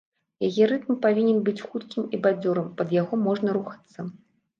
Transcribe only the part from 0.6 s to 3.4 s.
рытм павінен быць хуткім і бадзёрым, пад яго